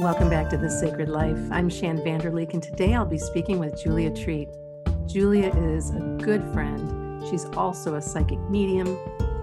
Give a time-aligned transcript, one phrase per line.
[0.00, 1.36] Welcome back to The Sacred Life.
[1.50, 4.48] I'm Shann Vander Leek, and today I'll be speaking with Julia Treat.
[5.06, 7.22] Julia is a good friend.
[7.28, 8.98] She's also a psychic medium,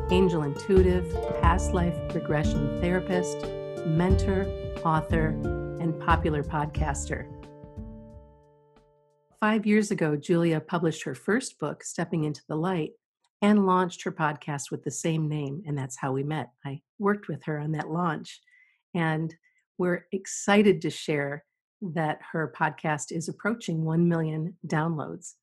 [0.09, 1.05] angel intuitive,
[1.43, 3.37] past life regression therapist,
[3.85, 4.47] mentor,
[4.83, 5.27] author,
[5.79, 7.31] and popular podcaster.
[9.39, 12.93] Five years ago, Julia published her first book, Stepping into the Light,
[13.43, 16.49] and launched her podcast with the same name, and that's how we met.
[16.65, 18.41] I worked with her on that launch.
[18.95, 19.35] And
[19.77, 21.45] we're excited to share
[21.81, 25.33] that her podcast is approaching 1 million downloads.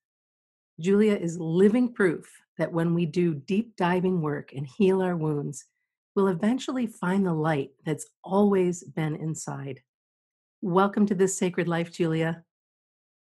[0.80, 5.66] Julia is living proof that when we do deep diving work and heal our wounds,
[6.16, 9.80] we'll eventually find the light that's always been inside.
[10.62, 12.42] Welcome to this sacred life, Julia.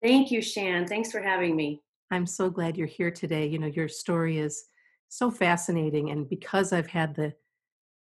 [0.01, 0.87] Thank you, Shann.
[0.87, 1.81] Thanks for having me.
[2.09, 3.45] I'm so glad you're here today.
[3.45, 4.63] You know, your story is
[5.09, 6.09] so fascinating.
[6.09, 7.33] And because I've had the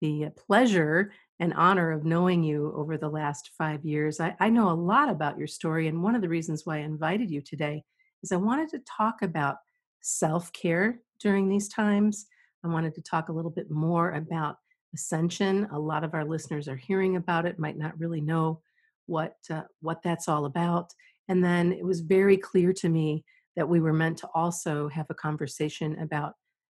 [0.01, 1.13] the pleasure
[1.45, 4.19] and honor of knowing you over the last five years.
[4.19, 6.81] I, I, know a lot about your story, and one of the reasons why I
[6.81, 7.85] invited you today
[8.23, 9.57] is I wanted to talk about
[10.01, 12.27] self care during these times.
[12.65, 14.57] I wanted to talk a little bit more about
[14.95, 15.69] ascension.
[15.71, 18.63] A lot of our listeners are hearing about it, might not really know
[19.05, 20.95] what uh, what that's all about.
[21.29, 23.23] And then it was very clear to me
[23.55, 26.33] that we were meant to also have a conversation about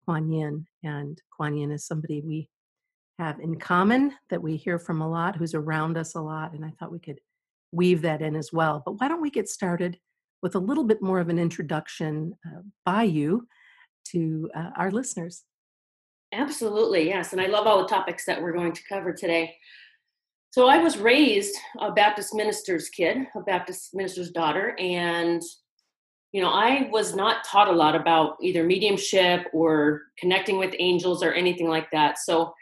[0.04, 2.48] Kuan Yin, and Kuan Yin is somebody we
[3.18, 6.52] have in common that we hear from a lot, who's around us a lot.
[6.52, 7.20] And I thought we could
[7.72, 8.82] weave that in as well.
[8.84, 9.98] But why don't we get started
[10.42, 13.46] with a little bit more of an introduction uh, by you
[14.08, 15.44] to uh, our listeners?
[16.32, 17.32] Absolutely, yes.
[17.32, 19.54] And I love all the topics that we're going to cover today.
[20.50, 25.42] So I was raised a Baptist minister's kid, a Baptist minister's daughter, and
[26.32, 31.22] you know, I was not taught a lot about either mediumship or connecting with angels
[31.22, 32.18] or anything like that.
[32.18, 32.52] So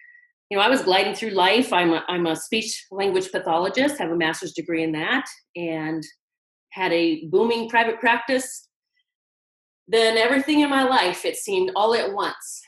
[0.51, 1.73] you know, I was gliding through life.
[1.73, 5.25] I'm a, I'm a speech language pathologist, have a master's degree in that,
[5.57, 6.03] and
[6.71, 8.69] had a booming private practice.
[9.89, 12.63] Then everything in my life, it seemed all at once,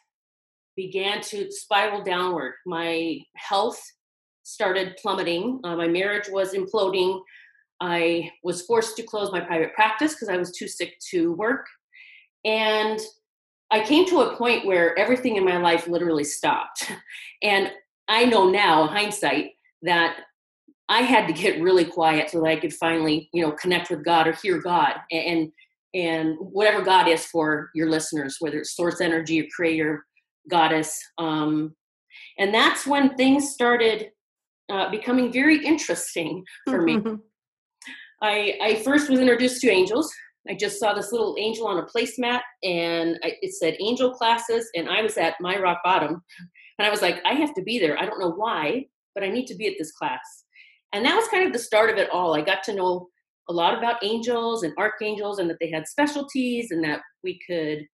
[0.76, 2.54] began to spiral downward.
[2.66, 3.80] My health
[4.42, 5.60] started plummeting.
[5.64, 7.20] Uh, my marriage was imploding.
[7.80, 11.66] I was forced to close my private practice because I was too sick to work.
[12.44, 13.00] And
[13.70, 16.90] I came to a point where everything in my life literally stopped.
[17.42, 17.70] And
[18.08, 19.50] I know now, hindsight,
[19.82, 20.16] that
[20.88, 24.02] I had to get really quiet so that I could finally, you know, connect with
[24.04, 25.52] God or hear God and
[25.92, 30.04] and whatever God is for your listeners, whether it's source energy or creator,
[30.48, 30.98] goddess.
[31.18, 31.74] Um,
[32.38, 34.10] and that's when things started
[34.70, 37.00] uh, becoming very interesting for me.
[38.22, 40.12] I, I first was introduced to angels
[40.48, 44.88] I just saw this little angel on a placemat and it said angel classes and
[44.88, 46.22] I was at my rock bottom
[46.78, 47.98] and I was like I have to be there.
[47.98, 50.44] I don't know why, but I need to be at this class.
[50.92, 52.34] And that was kind of the start of it all.
[52.34, 53.08] I got to know
[53.48, 57.86] a lot about angels and archangels and that they had specialties and that we could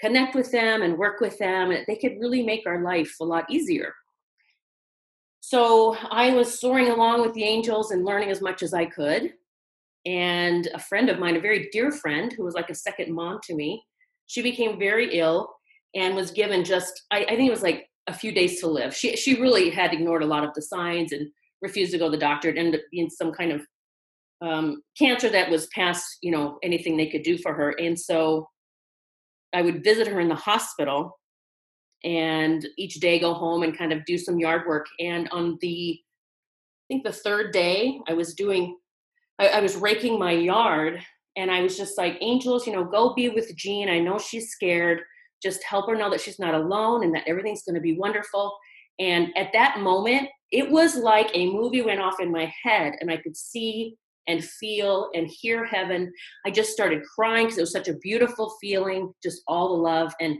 [0.00, 3.24] connect with them and work with them and they could really make our life a
[3.24, 3.92] lot easier.
[5.40, 9.34] So I was soaring along with the angels and learning as much as I could
[10.06, 13.40] and a friend of mine, a very dear friend who was like a second mom
[13.44, 13.82] to me,
[14.26, 15.54] she became very ill
[15.94, 18.94] and was given just, I, I think it was like a few days to live.
[18.94, 21.28] She, she really had ignored a lot of the signs and
[21.62, 22.50] refused to go to the doctor.
[22.50, 23.66] It ended up being some kind of
[24.42, 27.70] um, cancer that was past, you know, anything they could do for her.
[27.70, 28.48] And so
[29.54, 31.18] I would visit her in the hospital
[32.02, 34.84] and each day go home and kind of do some yard work.
[35.00, 38.76] And on the, I think the third day, I was doing
[39.38, 41.00] I, I was raking my yard
[41.36, 43.88] and I was just like, angels, you know, go be with Jean.
[43.88, 45.00] I know she's scared.
[45.42, 48.56] Just help her know that she's not alone and that everything's going to be wonderful.
[48.98, 53.10] And at that moment, it was like a movie went off in my head and
[53.10, 53.96] I could see
[54.26, 56.12] and feel and hear heaven.
[56.46, 60.14] I just started crying because it was such a beautiful feeling, just all the love.
[60.20, 60.38] And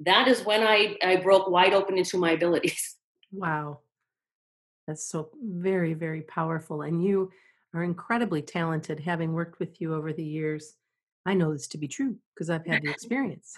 [0.00, 2.96] that is when I, I broke wide open into my abilities.
[3.32, 3.80] Wow.
[4.86, 6.82] That's so very, very powerful.
[6.82, 7.30] And you,
[7.74, 10.74] are incredibly talented, having worked with you over the years.
[11.26, 13.56] I know this to be true because I've had the experience.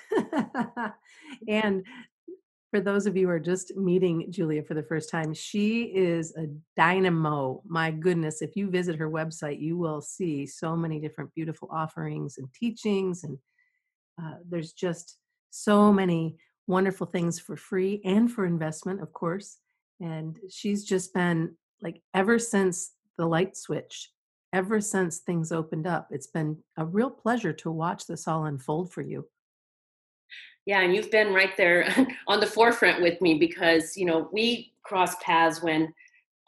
[1.49, 1.85] and
[2.71, 6.35] for those of you who are just meeting Julia for the first time, she is
[6.37, 7.63] a dynamo.
[7.67, 12.39] My goodness, if you visit her website, you will see so many different beautiful offerings
[12.39, 13.25] and teachings.
[13.25, 13.39] And
[14.21, 15.19] uh, there's just
[15.51, 16.37] so many
[16.67, 19.59] wonderful things for free and for investment, of course.
[20.01, 24.11] And she's just been like, ever since the light switch
[24.53, 26.09] ever since things opened up.
[26.11, 29.27] It's been a real pleasure to watch this all unfold for you.
[30.67, 31.89] Yeah, and you've been right there
[32.29, 35.93] on the forefront with me because, you know, we crossed paths when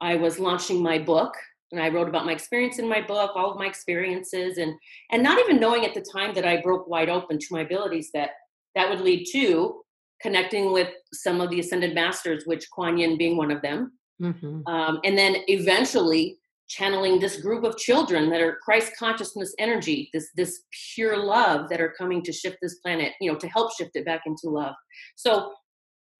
[0.01, 1.35] I was launching my book,
[1.73, 4.75] and I wrote about my experience in my book, all of my experiences, and
[5.11, 8.11] and not even knowing at the time that I broke wide open to my abilities
[8.15, 8.31] that
[8.75, 9.83] that would lead to
[10.21, 14.67] connecting with some of the ascended masters, which Kuan Yin being one of them, mm-hmm.
[14.67, 16.39] um, and then eventually
[16.69, 20.63] channeling this group of children that are Christ consciousness energy, this this
[20.95, 24.05] pure love that are coming to shift this planet, you know, to help shift it
[24.05, 24.75] back into love.
[25.17, 25.53] So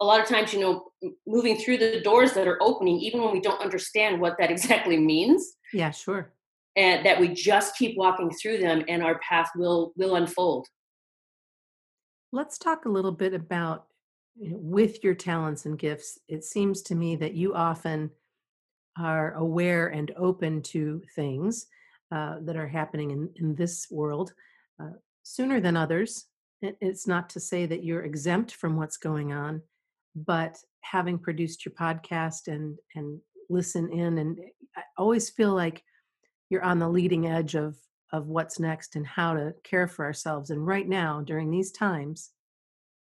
[0.01, 0.85] a lot of times, you know,
[1.27, 4.99] moving through the doors that are opening, even when we don't understand what that exactly
[4.99, 5.57] means.
[5.73, 6.33] Yeah, sure.
[6.77, 10.67] And that we just keep walking through them and our path will will unfold.
[12.33, 13.87] Let's talk a little bit about
[14.37, 16.19] you know, with your talents and gifts.
[16.29, 18.11] It seems to me that you often
[18.99, 21.67] are aware and open to things
[22.13, 24.33] uh, that are happening in, in this world
[24.81, 24.91] uh,
[25.23, 26.27] sooner than others.
[26.63, 29.61] It's not to say that you're exempt from what's going on,
[30.15, 33.21] but having produced your podcast and and
[33.51, 34.39] listen in, and
[34.77, 35.83] I always feel like
[36.49, 37.77] you're on the leading edge of
[38.13, 40.51] of what's next and how to care for ourselves.
[40.51, 42.31] And right now, during these times,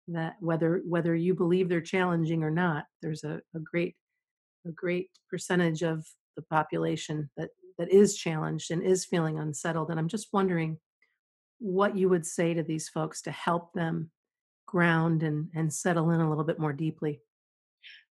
[0.10, 3.96] that whether whether you believe they're challenging or not, there's a, a great
[4.70, 6.06] a great percentage of
[6.36, 10.78] the population that that is challenged and is feeling unsettled and i'm just wondering
[11.60, 14.10] what you would say to these folks to help them
[14.66, 17.20] ground and and settle in a little bit more deeply?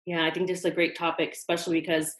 [0.05, 2.15] Yeah i think this is a great topic especially because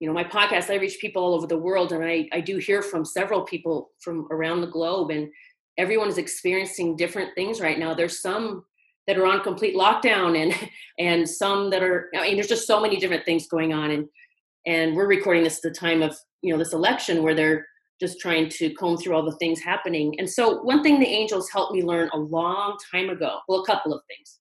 [0.00, 2.58] you know my podcast i reach people all over the world and i i do
[2.58, 5.28] hear from several people from around the globe and
[5.78, 7.94] everyone is experiencing different things right now.
[7.94, 8.64] There's some
[9.06, 10.54] that are on complete lockdown and
[10.98, 13.90] and some that are i mean there's just so many different things going on.
[13.90, 14.08] And
[14.66, 17.66] and we're recording this at the time of you know this election where they're
[18.00, 20.14] just trying to comb through all the things happening.
[20.18, 23.66] And so one thing the angels helped me learn a long time ago well a
[23.66, 24.38] couple of things.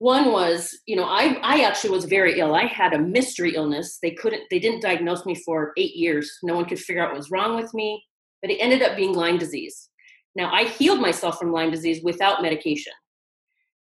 [0.00, 2.54] One was you know i i actually was very ill.
[2.54, 3.98] I had a mystery illness.
[4.00, 6.30] They couldn't they didn't diagnose me for eight years.
[6.42, 8.04] No one could figure out what was wrong with me
[8.40, 9.88] but it ended up being lyme disease.
[10.36, 12.92] Now i healed myself from lyme disease without medication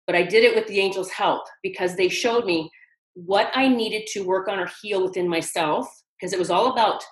[0.08, 2.70] but I did it with the angels' help because they showed me
[3.12, 5.86] what I needed to work on or heal within myself
[6.18, 7.04] because it was all about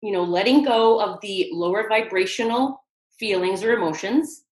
[0.00, 2.82] you know letting go of the lower vibrational
[3.18, 4.44] feelings or emotions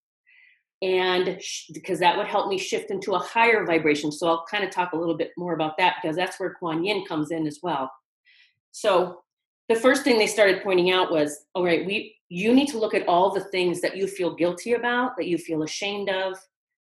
[0.83, 4.11] and sh- because that would help me shift into a higher vibration.
[4.11, 6.85] So i'll kind of talk a little bit more about that because that's where kuan
[6.85, 7.93] yin comes in as well.
[8.73, 9.21] So
[9.69, 12.95] the first thing they started pointing out was all right we you need to look
[12.95, 16.37] at all the things that you feel guilty about that you feel ashamed of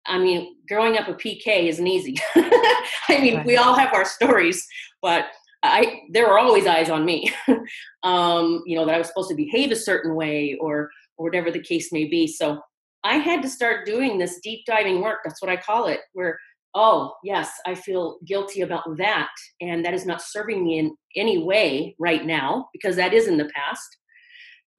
[0.05, 2.17] I mean, growing up a PK isn't easy.
[2.35, 3.45] I mean, right.
[3.45, 4.67] we all have our stories,
[5.01, 5.25] but
[5.63, 7.31] I there were always eyes on me.
[8.03, 11.51] um, you know that I was supposed to behave a certain way, or or whatever
[11.51, 12.27] the case may be.
[12.27, 12.59] So
[13.03, 15.19] I had to start doing this deep diving work.
[15.23, 15.99] That's what I call it.
[16.13, 16.39] Where
[16.73, 21.37] oh yes, I feel guilty about that, and that is not serving me in any
[21.43, 23.97] way right now because that is in the past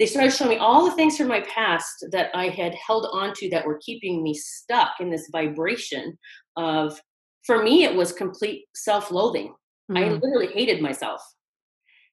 [0.02, 3.32] they started showing me all the things from my past that I had held on
[3.34, 6.18] to that were keeping me stuck in this vibration
[6.56, 7.00] of,
[7.46, 9.54] for me, it was complete self loathing.
[9.88, 9.96] Mm-hmm.
[9.96, 11.22] I literally hated myself.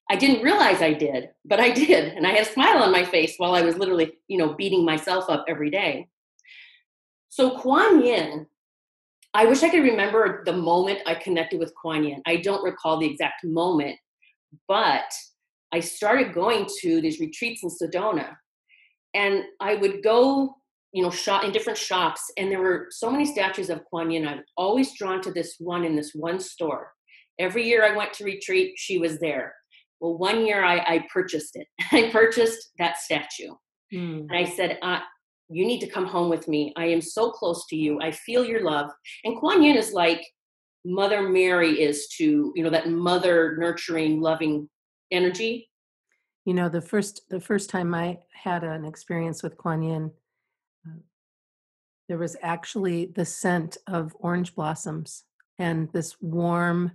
[0.08, 2.14] I didn't realize I did, but I did.
[2.14, 4.86] And I had a smile on my face while I was literally, you know, beating
[4.86, 6.08] myself up every day.
[7.30, 8.46] So Kuan Yin,
[9.34, 12.22] I wish I could remember the moment I connected with Kuan Yin.
[12.28, 13.98] I don't recall the exact moment,
[14.68, 15.12] but
[15.72, 18.36] I started going to these retreats in Sedona.
[19.14, 20.56] And I would go,
[20.92, 24.28] you know, shop in different shops, and there were so many statues of Kuan Yin.
[24.28, 26.92] I was always drawn to this one in this one store.
[27.40, 29.54] Every year I went to retreat, she was there.
[30.00, 31.68] Well, one year I, I purchased it.
[31.92, 33.54] I purchased that statue.
[33.94, 34.28] Mm.
[34.30, 35.00] And I said, uh,
[35.50, 36.74] You need to come home with me.
[36.78, 38.00] I am so close to you.
[38.02, 38.90] I feel your love.
[39.24, 40.22] And Kuan Yin is like
[40.86, 44.70] Mother Mary is to, you know, that mother nurturing, loving
[45.12, 45.70] energy?
[46.46, 50.12] You know the first the first time i had an experience with kuan yin
[50.88, 50.98] uh,
[52.08, 55.26] there was actually the scent of orange blossoms
[55.60, 56.94] and this warm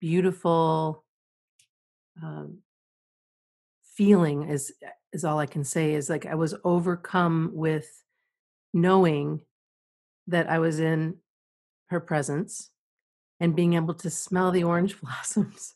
[0.00, 1.04] beautiful
[2.22, 2.58] um,
[3.82, 4.72] feeling is
[5.12, 8.02] is all i can say is like i was overcome with
[8.72, 9.40] knowing
[10.26, 11.16] that i was in
[11.88, 12.70] her presence
[13.40, 15.74] and being able to smell the orange blossoms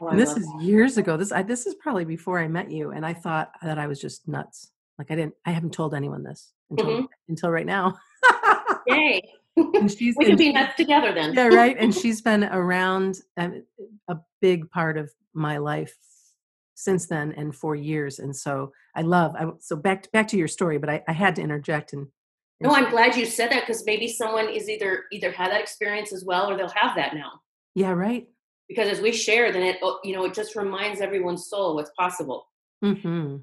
[0.00, 0.62] Oh, and this is that.
[0.62, 1.16] years ago.
[1.16, 4.00] This I, this is probably before I met you, and I thought that I was
[4.00, 4.70] just nuts.
[4.98, 7.04] Like I didn't, I haven't told anyone this until mm-hmm.
[7.28, 7.96] until right now.
[8.86, 9.22] Yay!
[9.74, 11.34] And she's we could be nuts together then.
[11.34, 11.76] yeah, right.
[11.76, 13.62] And she's been around a,
[14.06, 15.96] a big part of my life
[16.76, 18.20] since then, and for years.
[18.20, 19.34] And so I love.
[19.34, 22.06] I, so back to, back to your story, but I, I had to interject and.
[22.60, 26.12] No, I'm glad you said that because maybe someone is either either had that experience
[26.12, 27.40] as well or they'll have that now.
[27.74, 28.28] Yeah, right.
[28.68, 31.90] Because as we share then it oh, you know it just reminds everyone's soul what's
[31.98, 32.48] possible
[32.82, 33.36] hmm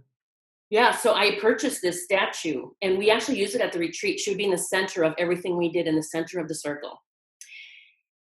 [0.69, 4.31] yeah so i purchased this statue and we actually use it at the retreat she
[4.31, 6.99] would be in the center of everything we did in the center of the circle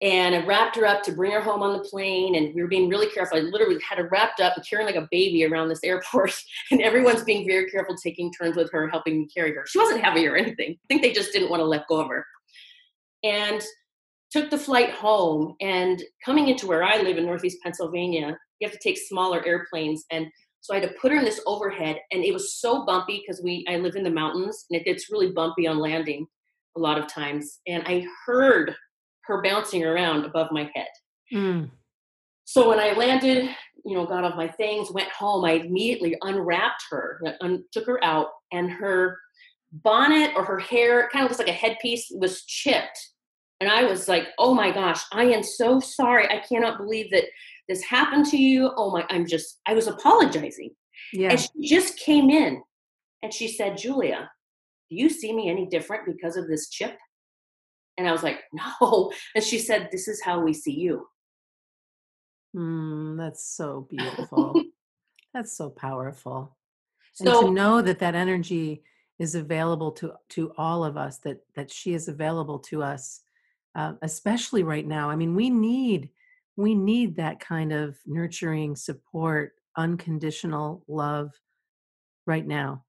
[0.03, 2.35] and I wrapped her up to bring her home on the plane.
[2.35, 3.37] And we were being really careful.
[3.37, 6.33] I literally had her wrapped up and carrying like a baby around this airport.
[6.71, 9.65] And everyone's being very careful, taking turns with her, helping me carry her.
[9.67, 10.73] She wasn't heavy or anything.
[10.73, 12.25] I think they just didn't want to let go of her.
[13.25, 13.61] And
[14.31, 15.55] took the flight home.
[15.61, 20.05] And coming into where I live in Northeast Pennsylvania, you have to take smaller airplanes.
[20.11, 20.27] And
[20.61, 21.99] so I had to put her in this overhead.
[22.13, 25.11] And it was so bumpy because we I live in the mountains and it gets
[25.11, 26.27] really bumpy on landing
[26.77, 27.61] a lot of times.
[27.67, 28.75] And I heard
[29.25, 30.89] her bouncing around above my head.
[31.33, 31.71] Mm.
[32.45, 33.49] So when I landed,
[33.85, 38.03] you know, got off my things, went home, I immediately unwrapped her, un- took her
[38.05, 39.17] out, and her
[39.73, 42.99] bonnet or her hair kind of looks like a headpiece was chipped.
[43.61, 46.27] And I was like, oh my gosh, I am so sorry.
[46.29, 47.25] I cannot believe that
[47.69, 48.73] this happened to you.
[48.77, 50.71] Oh my, I'm just, I was apologizing.
[51.13, 51.31] Yeah.
[51.31, 52.63] And she just came in
[53.23, 54.31] and she said, Julia,
[54.89, 56.97] do you see me any different because of this chip?
[57.99, 58.41] And I was like,
[58.81, 59.13] no.
[59.35, 61.07] And she said, this is how we see you.
[62.57, 64.61] Mm, that's so beautiful.
[65.35, 66.57] that's so powerful.
[67.21, 68.83] and to So, know that that energy
[69.19, 73.21] is available to to all of us that that she is available to us
[73.75, 76.11] uh, especially right now i mean we need
[76.57, 81.31] we need that kind of nurturing support unconditional love
[82.27, 82.85] right now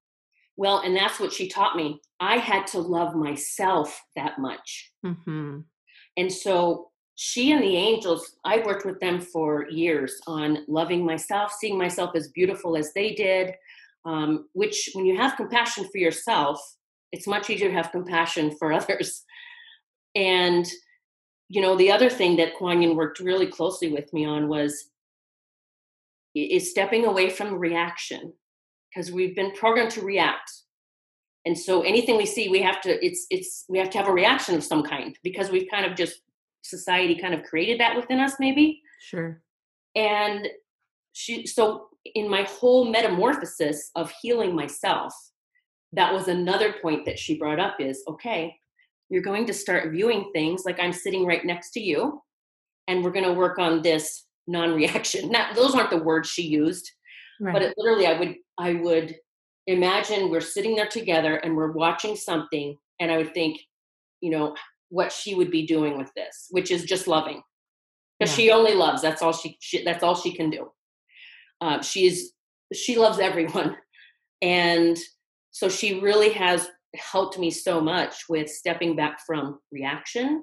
[0.56, 2.00] well, and that's what she taught me.
[2.20, 4.92] I had to love myself that much.
[5.04, 5.60] hmm
[6.16, 11.52] And so she and the angels, I worked with them for years on loving myself,
[11.58, 13.54] seeing myself as beautiful as they did.
[14.04, 16.60] Um, which, when you have compassion for yourself,
[17.12, 19.24] it's much easier to have compassion for others.
[20.14, 20.66] And,
[21.48, 24.90] you know, the other thing that Kuan Yin worked really closely with me on was
[26.34, 28.32] is stepping away from reaction
[28.88, 30.50] because we've been programmed to react.
[31.44, 34.12] And so anything we see we have to it's it's we have to have a
[34.12, 36.20] reaction of some kind because we've kind of just
[36.62, 38.80] society kind of created that within us maybe.
[39.00, 39.42] Sure.
[39.94, 40.48] And
[41.12, 45.14] she so in my whole metamorphosis of healing myself
[45.92, 48.56] that was another point that she brought up is okay
[49.12, 52.20] you're going to start viewing things like i'm sitting right next to you
[52.88, 55.30] and we're going to work on this non-reaction.
[55.30, 56.90] Now those aren't the words she used
[57.40, 57.52] right.
[57.52, 59.14] but it literally i would i would
[59.68, 63.60] imagine we're sitting there together and we're watching something and i would think
[64.20, 64.56] you know
[64.88, 67.40] what she would be doing with this which is just loving.
[68.18, 68.44] Because yeah.
[68.44, 70.70] she only loves that's all she, she that's all she can do.
[71.60, 72.32] Uh, she's
[72.72, 73.76] she loves everyone
[74.42, 74.96] and
[75.50, 80.42] so she really has helped me so much with stepping back from reaction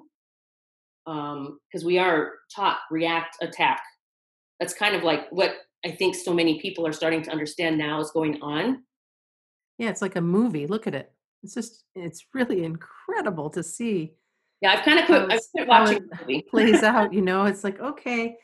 [1.04, 3.80] because we are taught react attack.
[4.60, 5.52] That's kind of like what
[5.84, 8.82] i think so many people are starting to understand now is going on.
[9.78, 10.66] Yeah it's like a movie.
[10.66, 11.12] Look at it.
[11.42, 14.12] It's just it's really incredible to see
[14.60, 16.42] yeah i've kind of put, i've how watching it movie.
[16.50, 17.44] plays out you know?
[17.46, 18.36] It's like okay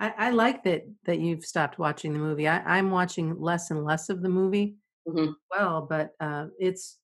[0.00, 2.48] I, I like that that you've stopped watching the movie.
[2.48, 4.76] I, i'm watching less and less of the movie
[5.08, 5.32] Mhm.
[5.50, 6.98] well but uh, it's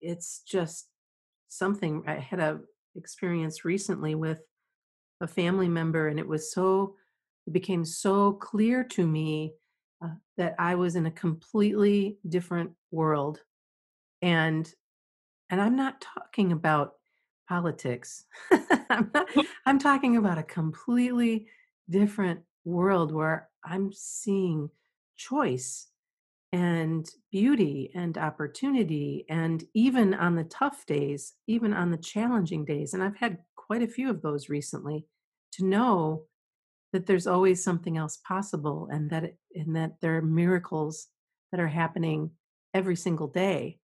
[0.00, 0.88] it's just
[1.48, 2.60] something i had a
[2.96, 4.42] experience recently with
[5.20, 6.94] a family member and it was so
[7.46, 9.52] it became so clear to me
[10.04, 13.40] uh, that i was in a completely different world
[14.22, 14.74] and
[15.50, 16.94] and i'm not talking about
[17.48, 18.26] politics.
[18.90, 19.28] I'm not
[19.66, 21.48] i'm talking about a completely
[21.88, 24.70] different world where i'm seeing
[25.16, 25.89] choice
[26.52, 32.92] and beauty and opportunity and even on the tough days even on the challenging days
[32.92, 35.06] and i've had quite a few of those recently
[35.52, 36.24] to know
[36.92, 41.06] that there's always something else possible and that it, and that there are miracles
[41.52, 42.30] that are happening
[42.74, 43.78] every single day.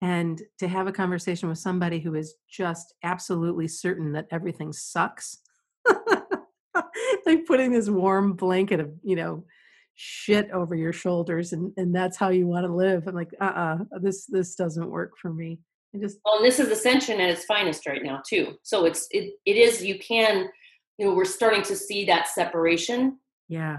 [0.00, 5.38] And to have a conversation with somebody who is just absolutely certain that everything sucks
[7.26, 9.44] like putting this warm blanket of you know
[9.96, 13.78] shit over your shoulders and and that's how you want to live i'm like uh-uh
[14.00, 15.58] this this doesn't work for me
[15.94, 19.06] i just well and this is ascension at its finest right now too so it's
[19.12, 20.48] it, it is you can
[20.98, 23.18] you know we're starting to see that separation.
[23.48, 23.78] Yeah.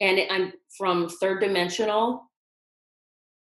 [0.00, 2.22] And it, i'm from third dimensional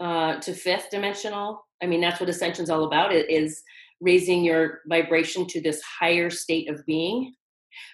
[0.01, 3.63] uh to fifth dimensional i mean that's what ascension's all about it is
[4.03, 7.33] raising your vibration to this higher state of being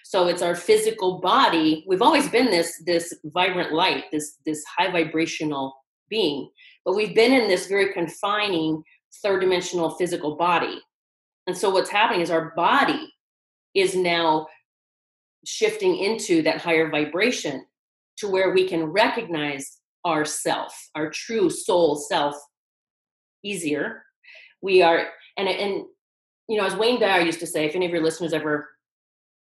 [0.03, 4.91] so it's our physical body we've always been this this vibrant light this this high
[4.91, 5.75] vibrational
[6.09, 6.49] being
[6.85, 8.83] but we've been in this very confining
[9.21, 10.81] third dimensional physical body
[11.47, 13.11] and so what's happening is our body
[13.73, 14.47] is now
[15.45, 17.65] shifting into that higher vibration
[18.17, 22.35] to where we can recognize our self, our true soul self
[23.43, 24.03] easier.
[24.61, 25.83] We are, and, and,
[26.47, 28.69] you know, as Wayne Dyer used to say, if any of your listeners ever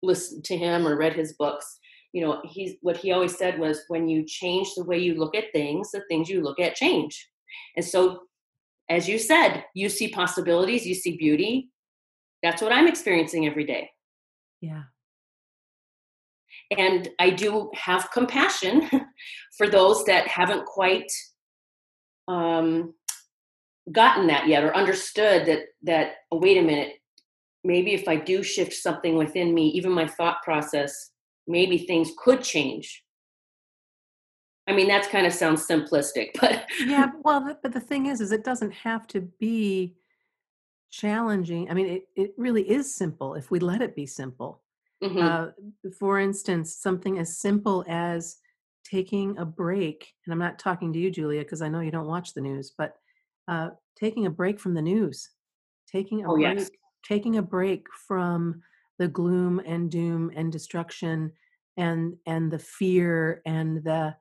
[0.05, 1.79] listened to him or read his books,
[2.13, 5.35] you know, he's, what he always said was when you change the way you look
[5.35, 7.29] at things, the things you look at change.
[7.77, 8.21] And so,
[8.89, 11.71] as you said, you see possibilities, you see beauty.
[12.43, 13.91] That's what I'm experiencing every day.
[14.61, 14.83] Yeah
[16.71, 18.89] and I do have compassion
[19.57, 21.11] for those that haven't quite
[22.29, 22.95] um,
[23.93, 26.95] gotten that yet or understood that that oh, wait a minute
[27.65, 31.11] maybe if I do shift something within me even my thought process
[31.47, 33.05] maybe things could change
[34.69, 38.33] I mean that's kind of sounds simplistic but yeah well but the thing is is
[38.33, 39.95] it doesn't have to be
[40.91, 44.63] challenging I mean it it really is simple if we let it be simple
[45.05, 45.29] Mhm.
[45.29, 45.51] Uh,
[45.99, 48.39] for instance, something as simple as
[48.85, 52.07] taking a break, and I'm not talking to you, Julia, because I know you don't
[52.07, 52.97] watch the news, but
[53.49, 55.31] uh, taking a break from the news,
[55.87, 56.71] taking a Oh, break, yes.
[57.07, 58.63] Taking a break from
[58.99, 61.33] the gloom and doom and destruction
[61.77, 64.15] and and the fear and the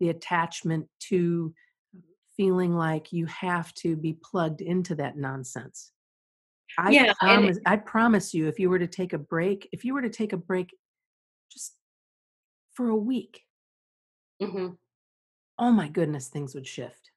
[0.00, 1.52] the attachment to
[2.36, 5.92] feeling like you have to be plugged into that nonsense
[6.78, 9.94] I Yeah, promise I promise you if you were to take a break, if you
[9.94, 10.76] were to take a break
[11.50, 11.74] just
[12.74, 13.42] for a week,
[14.40, 14.76] mhm.
[15.58, 17.10] oh my goodness, things would shift.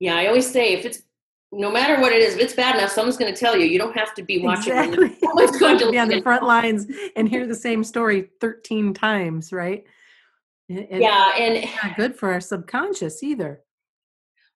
[0.00, 1.02] Yeah, I always say if it's
[1.52, 3.66] no matter what it is, if it's bad enough, someone's going to tell you.
[3.66, 4.72] You don't have to be watching.
[4.72, 5.16] Exactly.
[5.20, 9.52] Someone's going to be on the front lines and hear the same story 13 times,
[9.52, 9.84] right?
[10.68, 13.62] Yeah, and it's not good for our subconscious either.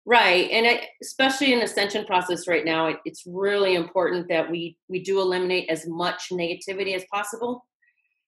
[0.06, 4.76] right, and I, especially in ascension process right now, it, it's really important that we
[4.88, 7.66] we do eliminate as much negativity as possible,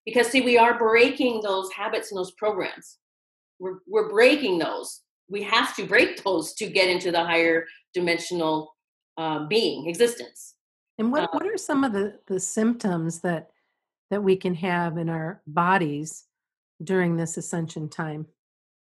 [0.05, 2.99] because see, we are breaking those habits and those programs.
[3.61, 5.03] We're we're breaking those.
[5.29, 8.75] We have to break those to get into the higher dimensional
[9.17, 10.55] uh, being existence.
[10.99, 13.51] And what Uh, what are some of the the symptoms that
[14.11, 16.25] that we can have in our bodies
[16.83, 18.27] during this ascension time?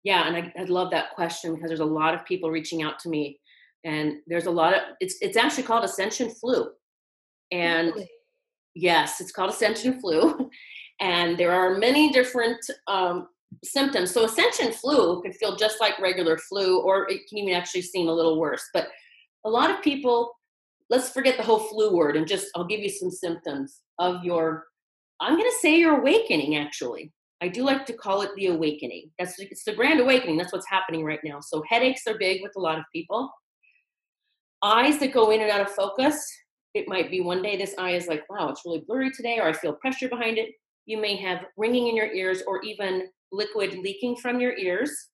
[0.03, 2.99] Yeah, and I, I love that question because there's a lot of people reaching out
[2.99, 3.39] to me,
[3.86, 6.69] and there's a lot of it's it's actually called ascension flu,
[7.51, 8.10] and Really?
[8.75, 10.49] yes, it's called ascension flu,
[10.99, 13.27] and there are many different um,
[13.63, 14.12] symptoms.
[14.12, 18.08] So ascension flu can feel just like regular flu, or it can even actually seem
[18.08, 18.63] a little worse.
[18.74, 18.88] But
[19.46, 20.32] a lot of people,
[20.89, 24.66] let's forget the whole flu word and just I'll give you some symptoms of your.
[25.20, 27.13] I'm going to say your awakening actually
[27.44, 29.12] I do like to call it the awakening.
[29.20, 30.38] That's it's the grand awakening.
[30.38, 31.42] That's what's happening right now.
[31.42, 33.30] So headaches are big with a lot of people.
[34.63, 36.26] Eyes that go in and out of focus.
[36.74, 39.50] It might be one day this eye is like, wow, it's really blurry today, or
[39.50, 40.52] I feel pressure behind it.
[40.86, 45.10] You may have ringing in your ears or even liquid leaking from your ears.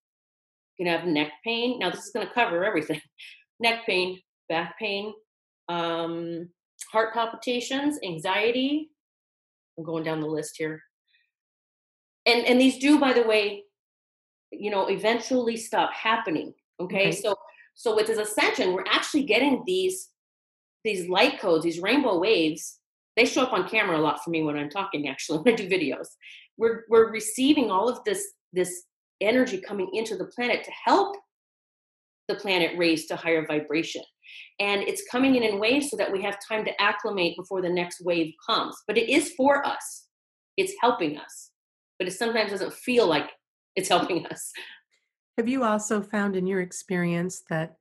[0.77, 1.79] You can have neck pain.
[1.79, 3.01] Now this is going to cover everything:
[3.59, 5.13] neck pain, back pain,
[5.67, 6.49] um,
[6.91, 8.91] heart palpitations, anxiety.
[9.77, 10.81] I'm going down the list here
[12.29, 13.63] and and these do by the way
[14.51, 17.11] you know eventually stop happening okay Okay.
[17.11, 17.35] so
[17.75, 20.09] so with this ascension we're actually getting these
[20.83, 22.79] these light codes these rainbow waves
[23.15, 25.57] they show up on camera a lot for me when i'm talking actually when i
[25.57, 26.07] do videos
[26.59, 28.83] we're we're receiving all of this this
[29.21, 31.15] energy coming into the planet to help
[32.27, 34.03] the planet raise to higher vibration.
[34.59, 37.69] And it's coming in in waves so that we have time to acclimate before the
[37.69, 38.75] next wave comes.
[38.87, 40.05] But it is for us.
[40.55, 41.51] It's helping us.
[41.97, 43.29] But it sometimes doesn't feel like
[43.75, 44.51] it's helping us.
[45.37, 47.75] Have you also found in your experience that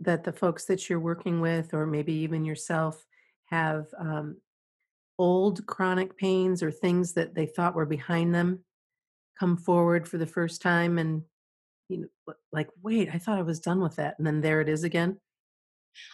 [0.00, 3.04] that the folks that you're working with, or maybe even yourself,
[3.46, 4.36] have um,
[5.18, 8.60] old chronic pains or things that they thought were behind them
[9.38, 11.22] come forward for the first time and
[11.88, 14.68] you know like wait i thought i was done with that and then there it
[14.68, 15.18] is again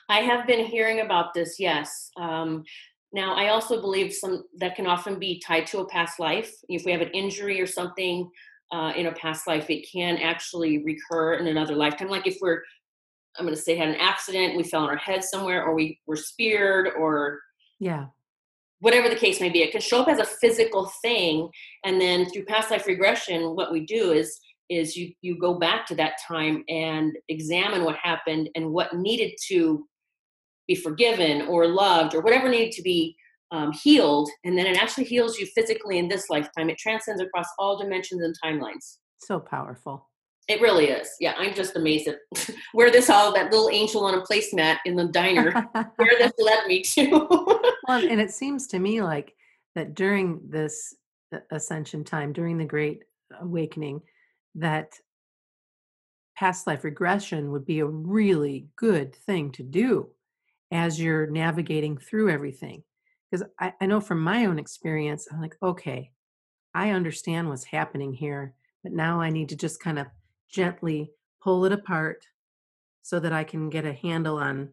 [0.09, 2.11] I have been hearing about this, yes.
[2.17, 2.65] Um,
[3.13, 6.53] now, I also believe some that can often be tied to a past life.
[6.69, 8.29] If we have an injury or something
[8.73, 12.09] uh, in a past life, it can actually recur in another lifetime.
[12.09, 12.63] Like if we're,
[13.39, 16.01] I'm going to say, had an accident, we fell on our head somewhere, or we
[16.07, 17.41] were speared, or
[17.79, 18.07] yeah
[18.85, 19.63] whatever the case may be.
[19.63, 21.49] It can show up as a physical thing
[21.87, 25.87] and then through past life regression what we do is is you you go back
[25.87, 29.87] to that time and examine what happened and what needed to
[30.69, 33.17] be forgiven or loved or whatever needed to be
[33.53, 36.69] um, healed and then it actually heals you physically in this lifetime.
[36.69, 38.99] It transcends across all dimensions and timelines.
[39.19, 40.11] So powerful.
[40.47, 41.09] It really is.
[41.21, 42.19] Yeah i'm just amazed at
[42.73, 45.53] where this all that little angel on a placemat in the diner
[45.97, 49.35] where this led me to well and it seems to me like
[49.75, 50.95] that during this
[51.51, 53.03] ascension time during the great
[53.41, 54.01] awakening
[54.55, 54.95] that
[56.37, 60.09] past life regression would be a really good thing to do
[60.71, 62.83] as you're navigating through everything.
[63.31, 66.13] Because I, I know from my own experience i'm like okay
[66.73, 70.07] i understand what's happening here but now i need to just kind of
[70.49, 71.11] gently
[71.43, 72.25] pull it apart
[73.03, 74.69] so that i can get a handle on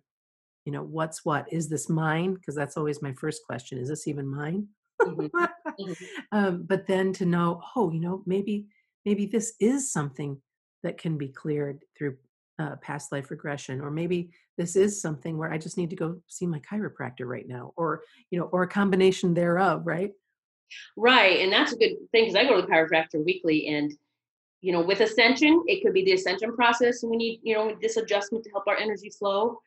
[0.65, 4.07] you know what's what is this mine because that's always my first question is this
[4.07, 4.67] even mine
[5.01, 5.27] mm-hmm.
[5.27, 5.93] Mm-hmm.
[6.31, 8.67] um, but then to know oh you know maybe
[9.05, 10.39] maybe this is something
[10.83, 12.17] that can be cleared through
[12.59, 16.17] uh, past life regression or maybe this is something where i just need to go
[16.27, 20.11] see my chiropractor right now or you know or a combination thereof right
[20.95, 23.93] right and that's a good thing because i go to the chiropractor weekly and
[24.61, 27.75] you know with ascension it could be the ascension process and we need you know
[27.81, 29.59] this adjustment to help our energy flow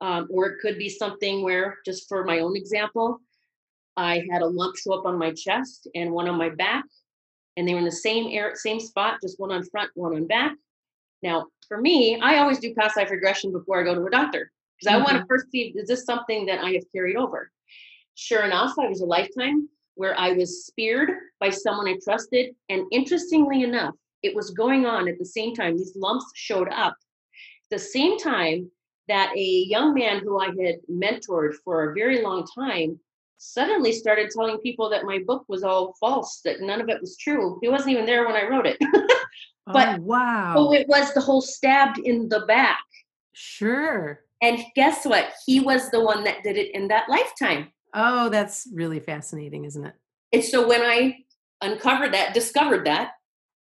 [0.00, 3.18] um, or it could be something where just for my own example
[3.96, 6.84] i had a lump show up on my chest and one on my back
[7.56, 10.26] and they were in the same air same spot just one on front one on
[10.26, 10.52] back.
[11.22, 14.50] Now for me i always do past life regression before i go to a doctor
[14.78, 15.02] because mm-hmm.
[15.02, 17.50] i want to first see is this something that i have carried over?
[18.14, 22.84] Sure enough i was a lifetime where i was speared by someone i trusted and
[22.92, 26.96] interestingly enough it was going on at the same time these lumps showed up.
[27.70, 28.70] The same time
[29.08, 32.98] that a young man who I had mentored for a very long time
[33.38, 37.16] suddenly started telling people that my book was all false, that none of it was
[37.16, 37.58] true.
[37.60, 38.78] He wasn't even there when I wrote it.
[39.66, 40.54] but oh, wow.
[40.56, 42.80] Oh, it was the whole stabbed in the back.
[43.32, 44.20] Sure.
[44.42, 45.32] And guess what?
[45.44, 47.72] He was the one that did it in that lifetime.
[47.94, 49.94] Oh, that's really fascinating, isn't it?
[50.32, 51.18] And so when I
[51.62, 53.12] uncovered that, discovered that,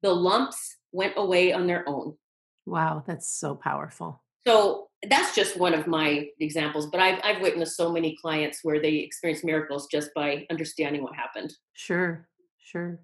[0.02, 2.18] the lumps went away on their own.
[2.66, 4.24] Wow, that's so powerful.
[4.46, 8.82] So that's just one of my examples, but I've, I've witnessed so many clients where
[8.82, 11.54] they experience miracles just by understanding what happened.
[11.74, 12.28] Sure,
[12.60, 13.00] sure.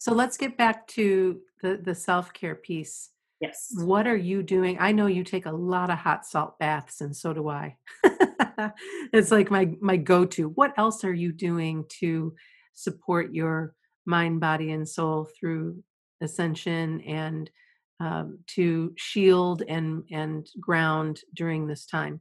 [0.00, 3.10] So let's get back to the, the self care piece.
[3.40, 3.72] Yes.
[3.76, 4.76] What are you doing?
[4.80, 7.76] I know you take a lot of hot salt baths, and so do I.
[9.12, 10.48] it's like my my go to.
[10.50, 12.34] What else are you doing to
[12.74, 15.82] support your mind, body, and soul through
[16.20, 17.50] ascension and
[18.00, 22.20] um, to shield and and ground during this time?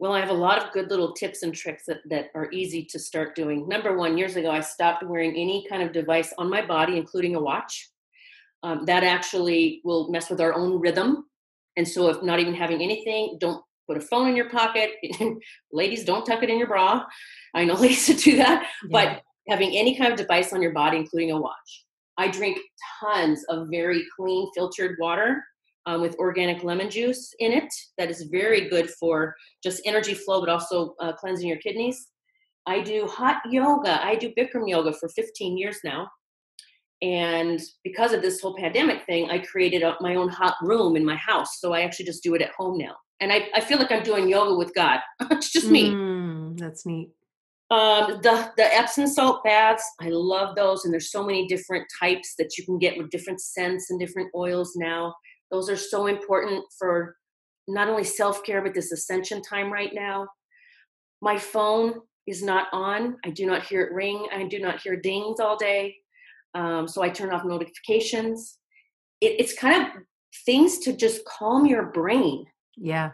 [0.00, 2.84] Well, I have a lot of good little tips and tricks that, that are easy
[2.84, 3.66] to start doing.
[3.66, 7.34] Number one, years ago, I stopped wearing any kind of device on my body, including
[7.34, 7.90] a watch.
[8.62, 11.24] Um, that actually will mess with our own rhythm.
[11.76, 14.90] And so, if not even having anything, don't put a phone in your pocket.
[15.72, 17.04] ladies, don't tuck it in your bra.
[17.54, 18.88] I know ladies do that, yeah.
[18.90, 21.84] but having any kind of device on your body, including a watch.
[22.18, 22.58] I drink
[23.00, 25.42] tons of very clean filtered water
[25.86, 27.72] um, with organic lemon juice in it.
[27.96, 32.08] That is very good for just energy flow, but also uh, cleansing your kidneys.
[32.66, 34.04] I do hot yoga.
[34.04, 36.08] I do Bikram yoga for 15 years now.
[37.00, 41.04] And because of this whole pandemic thing, I created a, my own hot room in
[41.04, 41.60] my house.
[41.60, 42.96] So I actually just do it at home now.
[43.20, 45.00] And I, I feel like I'm doing yoga with God.
[45.30, 45.92] it's just me.
[45.92, 47.10] Mm, that's neat.
[47.70, 52.34] Um, the the Epsom salt baths, I love those, and there's so many different types
[52.38, 55.14] that you can get with different scents and different oils now.
[55.50, 57.16] Those are so important for
[57.66, 60.26] not only self care but this ascension time right now.
[61.20, 63.16] My phone is not on.
[63.24, 64.26] I do not hear it ring.
[64.32, 65.96] I do not hear dings all day.
[66.54, 68.58] Um, so I turn off notifications.
[69.20, 70.02] It, it's kind of
[70.46, 72.44] things to just calm your brain.
[72.76, 73.12] Yeah.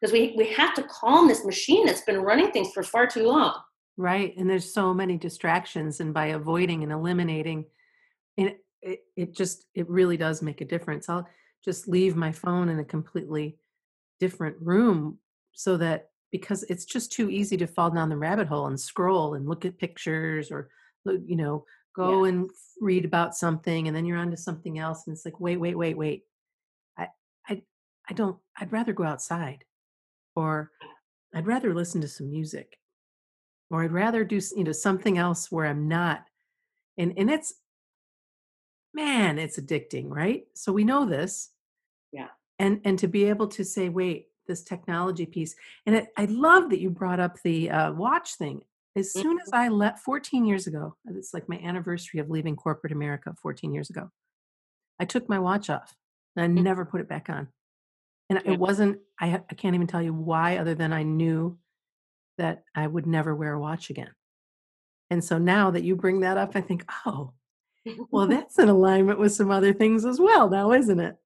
[0.00, 3.26] Because we, we have to calm this machine that's been running things for far too
[3.26, 3.54] long.
[3.96, 4.36] Right.
[4.36, 6.00] And there's so many distractions.
[6.00, 7.64] And by avoiding and eliminating,
[8.36, 11.08] it, it, it just, it really does make a difference.
[11.08, 11.28] I'll
[11.64, 13.58] just leave my phone in a completely
[14.20, 15.18] different room
[15.52, 19.34] so that because it's just too easy to fall down the rabbit hole and scroll
[19.34, 20.68] and look at pictures or
[21.04, 22.30] you know go yeah.
[22.30, 25.58] and read about something and then you're on to something else and it's like wait
[25.58, 26.22] wait wait wait
[26.98, 27.08] i
[27.48, 27.62] i
[28.08, 29.64] i don't i'd rather go outside
[30.34, 30.70] or
[31.34, 32.78] i'd rather listen to some music
[33.70, 36.24] or I'd rather do you know something else where I'm not
[36.98, 37.54] and and it's
[38.94, 40.44] man it's addicting right?
[40.54, 41.50] So we know this.
[42.12, 42.28] Yeah.
[42.58, 45.54] And and to be able to say wait this technology piece
[45.86, 48.62] and it, I love that you brought up the uh, watch thing.
[48.94, 49.60] As soon as mm-hmm.
[49.60, 53.90] I left 14 years ago it's like my anniversary of leaving corporate America 14 years
[53.90, 54.10] ago
[54.98, 55.94] I took my watch off
[56.34, 56.62] and I mm-hmm.
[56.64, 57.48] never put it back on.
[58.28, 61.58] And it wasn't I, I can't even tell you why other than I knew
[62.38, 64.10] that I would never wear a watch again.
[65.10, 67.32] And so now that you bring that up, I think, oh,
[68.10, 71.16] well, that's in alignment with some other things as well, now, isn't it?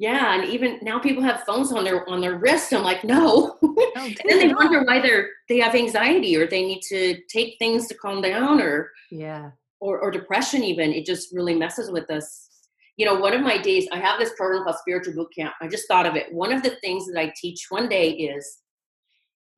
[0.00, 2.72] Yeah, and even now people have phones on their on their wrist.
[2.72, 3.56] I'm like, no.
[3.96, 7.56] Oh, and then they wonder why they're they have anxiety or they need to take
[7.58, 9.50] things to calm down or yeah.
[9.80, 12.48] or, or depression even it just really messes with us
[12.96, 15.66] you know one of my days i have this program called spiritual boot camp i
[15.66, 18.58] just thought of it one of the things that i teach one day is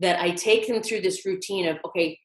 [0.00, 2.18] that i take them through this routine of okay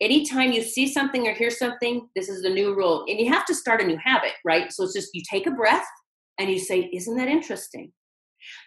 [0.00, 3.04] anytime you see something or hear something this is the new rule.
[3.08, 4.72] And you have to start a new habit right?
[4.72, 5.86] So it's just you take a breath
[6.38, 7.92] and you say isn't that interesting?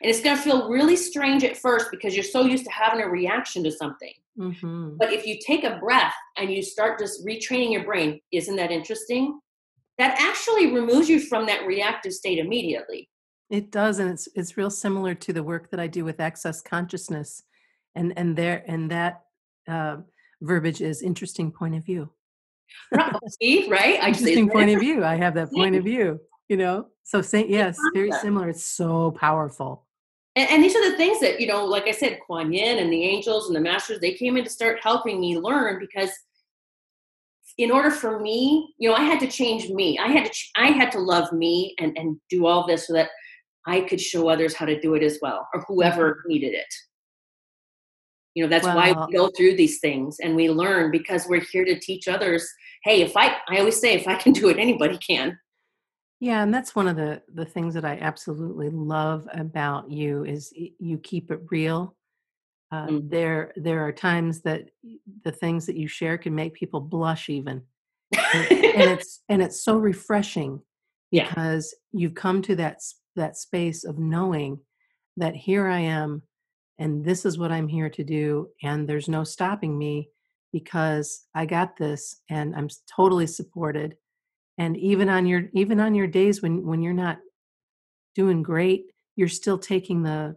[0.01, 3.01] And it's going to feel really strange at first because you're so used to having
[3.01, 4.13] a reaction to something.
[4.37, 4.95] Mm-hmm.
[4.97, 8.71] but if you take a breath and you start just retraining your brain isn't that
[8.71, 9.37] interesting?
[9.97, 13.09] that actually removes you from that reactive state immediately.
[13.49, 16.61] It does and it's it's real similar to the work that i do with access
[16.61, 17.43] consciousness
[17.95, 19.23] and and there and that
[19.67, 19.97] uh,
[20.41, 22.09] verbiage is interesting point of view.
[23.41, 24.01] See, right?
[24.01, 26.87] I interesting point of view i have that point of view you know?
[27.03, 29.85] So say yes very similar it's so powerful.
[30.35, 32.93] And, and, these are the things that you know like i said kuan yin and
[32.93, 36.11] the angels and the masters they came in to start helping me learn because
[37.57, 39.97] in order for me you know i had to change me.
[39.97, 43.09] I had to i had to love me and and do all this so that
[43.65, 46.29] i could show others how to do it as well or whoever mm-hmm.
[46.29, 46.73] needed it
[48.35, 51.45] you know that's well, why we go through these things and we learn because we're
[51.51, 52.47] here to teach others
[52.83, 55.37] hey if i i always say if i can do it anybody can
[56.19, 60.53] yeah, and that's one of the the things that I absolutely love about you is
[60.53, 61.95] you keep it real.
[62.71, 63.09] Uh, mm.
[63.09, 64.69] There there are times that
[65.23, 67.63] the things that you share can make people blush even,
[68.33, 68.51] and, and
[68.91, 70.61] it's and it's so refreshing
[71.09, 71.99] because yeah.
[71.99, 72.81] you've come to that
[73.15, 74.59] that space of knowing
[75.15, 76.21] that here I am,
[76.79, 80.09] and this is what I'm here to do, and there's no stopping me
[80.51, 83.95] because I got this, and I'm totally supported
[84.59, 87.17] and even on your even on your days when when you're not
[88.13, 90.35] doing great you're still taking the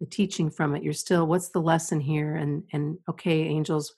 [0.00, 0.82] the teaching from it.
[0.82, 2.34] You're still what's the lesson here?
[2.34, 3.92] and and okay angels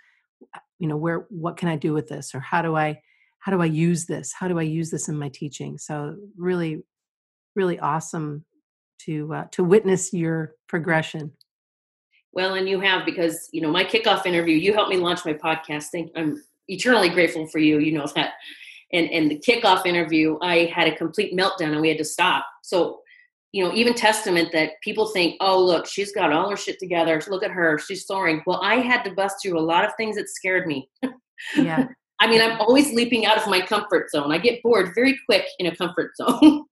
[0.55, 2.35] uh, you know where what can i do with this?
[2.35, 3.01] Or how do i
[3.41, 4.33] how do i use this?
[4.33, 5.79] How do i use this in my teaching?
[5.79, 6.83] So really
[7.57, 8.45] really awesome
[9.01, 11.33] to uh, to witness your progression
[12.33, 15.35] well and you have because you know my kickoff interview you helped me launch my
[15.35, 15.87] podcast.
[15.93, 18.35] Thank, i'm eternally grateful for you you know that
[18.93, 22.45] and and the kickoff interview i had a complete meltdown and we had to stop.
[22.63, 23.01] So
[23.53, 27.21] you know even testament that people think oh look she's got all her shit together.
[27.29, 27.79] Look at her.
[27.79, 28.43] She's soaring.
[28.47, 30.89] Well i had to bust through a lot of things that scared me.
[31.57, 31.89] Yeah.
[32.21, 34.33] I mean i'm always leaping out of my comfort zone.
[34.33, 36.65] I get bored very quick in a comfort zone.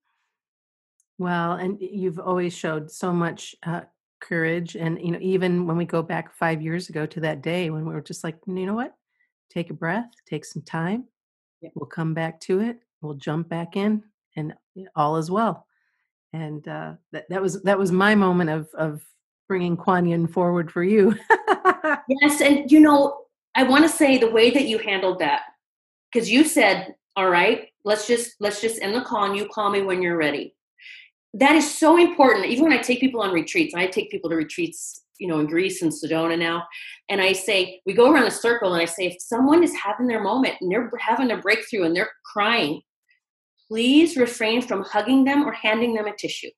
[1.19, 3.83] Well and you've always showed so much uh,
[4.21, 7.71] courage and you know even when we go back five years ago to that day
[7.71, 8.95] when we were just like you know what
[9.51, 11.05] take a breath take some time
[11.75, 12.81] We'll come back to it.
[13.03, 14.03] We'll jump back in,
[14.37, 14.55] and
[14.97, 15.67] all is well.
[16.33, 19.03] And uh, that that was that was my moment of of
[19.49, 21.17] bringing Kuan Yin forward for you.
[22.09, 23.23] yes, and you know,
[23.55, 25.43] I want to say the way that you handled that,
[26.13, 29.71] because you said, "All right, let's just let's just end the call, and you call
[29.71, 30.55] me when you're ready."
[31.35, 32.47] That is so important.
[32.47, 35.47] Even when I take people on retreats, I take people to retreats you know in
[35.47, 36.65] Greece and Sedona now,
[37.09, 40.07] and I say we go around a circle and I say if someone is having
[40.07, 42.81] their moment and they're having a breakthrough and they're crying,
[43.69, 46.51] please refrain from hugging them or handing them a tissue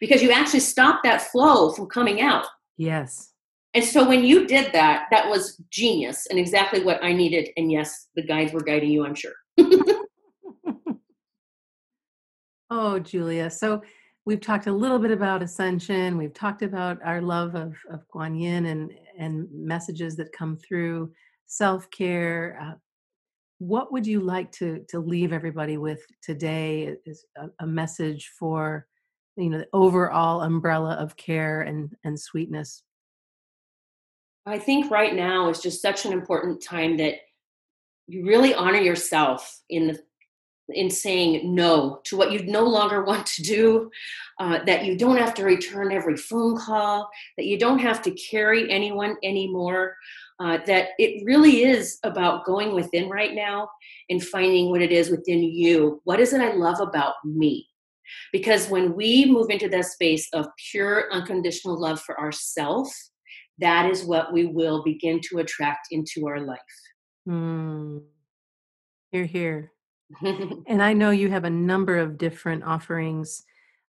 [0.00, 2.46] because you actually stop that flow from coming out.
[2.76, 3.30] Yes.
[3.74, 7.48] And so when you did that, that was genius and exactly what I needed.
[7.56, 9.32] And yes, the guides were guiding you, I'm sure.
[12.70, 13.50] oh, Julia.
[13.50, 13.82] So
[14.26, 16.16] we've talked a little bit about ascension.
[16.16, 21.12] We've talked about our love of, of Kuan Yin and, and messages that come through
[21.46, 22.58] self care.
[22.60, 22.74] Uh,
[23.58, 28.86] what would you like to, to leave everybody with today is a, a message for
[29.36, 32.82] you know the overall umbrella of care and, and sweetness?
[34.46, 37.14] I think right now is just such an important time that
[38.06, 39.98] you really honor yourself in the
[40.68, 43.90] in saying no to what you no longer want to do,
[44.40, 48.10] uh, that you don't have to return every phone call, that you don't have to
[48.12, 49.94] carry anyone anymore,
[50.40, 53.68] uh, that it really is about going within right now
[54.10, 56.00] and finding what it is within you.
[56.04, 57.68] What is it I love about me?
[58.32, 63.12] Because when we move into that space of pure unconditional love for ourselves,
[63.58, 66.58] that is what we will begin to attract into our life.
[69.12, 69.70] You're here.
[70.22, 73.44] and I know you have a number of different offerings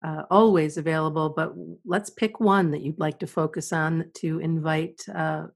[0.05, 1.53] uh, always available, but
[1.85, 5.47] let's pick one that you'd like to focus on to invite uh,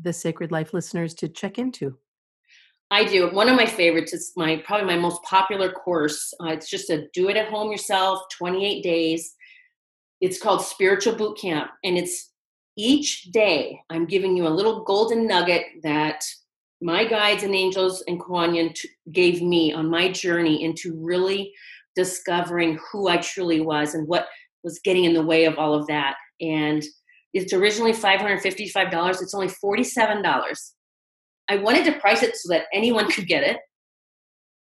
[0.00, 1.98] the Sacred Life listeners to check into.
[2.90, 3.28] I do.
[3.30, 6.32] One of my favorites is my probably my most popular course.
[6.40, 9.34] Uh, it's just a do it at home yourself, 28 days.
[10.20, 12.30] It's called Spiritual Boot Camp, and it's
[12.76, 16.22] each day I'm giving you a little golden nugget that
[16.82, 21.52] my guides and angels and Kuan t- gave me on my journey into really
[21.94, 24.26] discovering who I truly was and what
[24.62, 26.16] was getting in the way of all of that.
[26.40, 26.84] And
[27.32, 29.22] it's originally $555.
[29.22, 30.54] It's only $47.
[31.48, 33.58] I wanted to price it so that anyone could get it.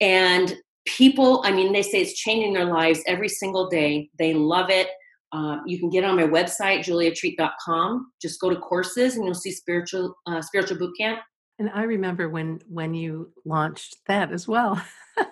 [0.01, 4.09] And people, I mean, they say it's changing their lives every single day.
[4.17, 4.87] They love it.
[5.31, 8.11] Um, you can get it on my website, juliatreat.com.
[8.21, 11.19] Just go to courses and you'll see spiritual uh, spiritual boot camp.
[11.59, 14.81] And I remember when when you launched that as well.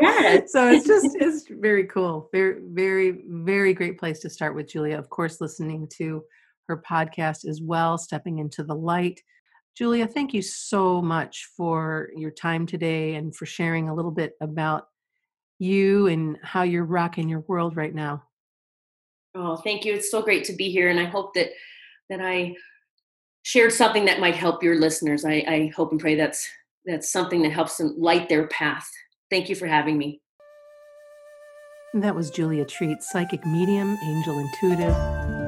[0.00, 0.50] Yes.
[0.50, 2.28] so it's just it's very cool.
[2.32, 4.98] Very very very great place to start with Julia.
[4.98, 6.24] Of course, listening to
[6.68, 9.22] her podcast as well, stepping into the light.
[9.76, 14.32] Julia, thank you so much for your time today and for sharing a little bit
[14.40, 14.86] about
[15.58, 18.22] you and how you're rocking your world right now.
[19.34, 19.94] Oh, thank you.
[19.94, 21.50] It's so great to be here, and I hope that
[22.08, 22.54] that I
[23.44, 25.24] shared something that might help your listeners.
[25.24, 26.48] I, I hope and pray that's
[26.84, 28.86] that's something that helps them light their path.
[29.30, 30.20] Thank you for having me.
[31.94, 34.94] That was Julia Treat, psychic medium, angel intuitive,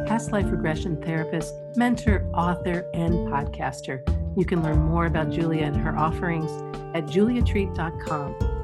[0.06, 4.00] past life regression therapist, mentor, author, and podcaster.
[4.38, 6.50] You can learn more about Julia and her offerings
[6.94, 8.55] at juliatreat.com.